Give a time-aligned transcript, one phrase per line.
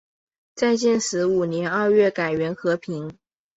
[0.55, 3.15] 在建始五年二月改元河平。